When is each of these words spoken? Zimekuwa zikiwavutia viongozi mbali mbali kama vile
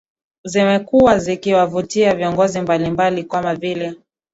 Zimekuwa 0.43 1.19
zikiwavutia 1.19 2.15
viongozi 2.15 2.61
mbali 2.61 2.89
mbali 2.91 3.23
kama 3.23 3.55
vile 3.55 3.93